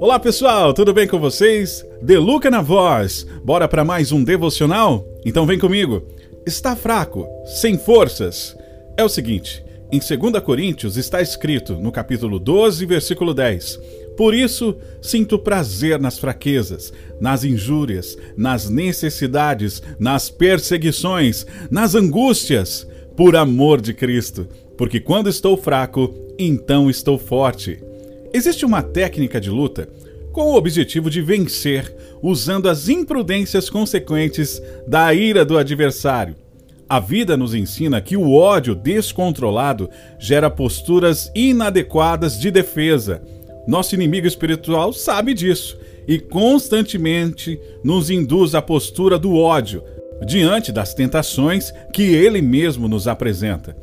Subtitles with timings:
[0.00, 1.84] Olá pessoal, tudo bem com vocês?
[2.02, 3.26] Deluca na voz.
[3.44, 5.06] Bora para mais um devocional?
[5.24, 6.06] Então vem comigo.
[6.46, 8.56] Está fraco, sem forças.
[8.96, 13.80] É o seguinte, em 2 Coríntios está escrito no capítulo 12, versículo 10:
[14.16, 22.86] Por isso sinto prazer nas fraquezas, nas injúrias, nas necessidades, nas perseguições, nas angústias,
[23.18, 24.46] por amor de Cristo,
[24.76, 27.82] porque quando estou fraco, então estou forte.
[28.32, 29.88] Existe uma técnica de luta
[30.30, 31.92] com o objetivo de vencer
[32.22, 36.36] usando as imprudências consequentes da ira do adversário.
[36.88, 39.90] A vida nos ensina que o ódio descontrolado
[40.20, 43.20] gera posturas inadequadas de defesa.
[43.66, 45.76] Nosso inimigo espiritual sabe disso
[46.06, 49.82] e constantemente nos induz à postura do ódio
[50.26, 53.76] diante das tentações que ele mesmo nos apresenta.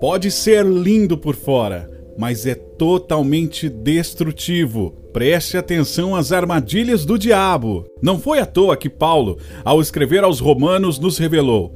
[0.00, 4.94] Pode ser lindo por fora, mas é totalmente destrutivo.
[5.12, 7.84] Preste atenção às armadilhas do diabo.
[8.00, 11.74] Não foi à toa que Paulo, ao escrever aos Romanos, nos revelou: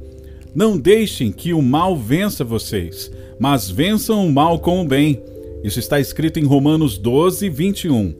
[0.55, 5.21] Não deixem que o mal vença vocês, mas vençam o mal com o bem.
[5.63, 8.15] Isso está escrito em Romanos 12, 21.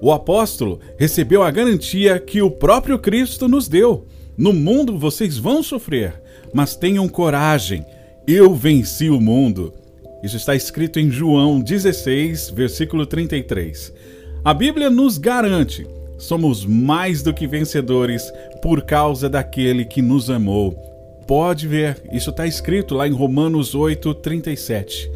[0.00, 4.06] O apóstolo recebeu a garantia que o próprio Cristo nos deu.
[4.38, 6.14] No mundo vocês vão sofrer,
[6.54, 7.84] mas tenham coragem.
[8.24, 9.74] Eu venci o mundo.
[10.22, 13.92] Isso está escrito em João 16, versículo 33.
[14.44, 15.84] A Bíblia nos garante:
[16.18, 20.70] somos mais do que vencedores por causa daquele que nos amou.
[21.26, 25.10] Pode ver, isso está escrito lá em Romanos 8, 37.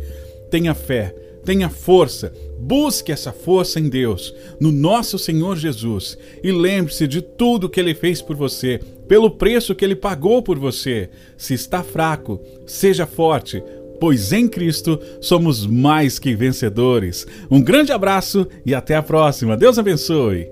[0.50, 7.06] Tenha fé, tenha força, busque essa força em Deus, no nosso Senhor Jesus, e lembre-se
[7.06, 11.10] de tudo que Ele fez por você, pelo preço que Ele pagou por você.
[11.36, 13.62] Se está fraco, seja forte
[14.02, 17.24] pois em Cristo somos mais que vencedores.
[17.48, 19.56] Um grande abraço e até a próxima.
[19.56, 20.52] Deus abençoe.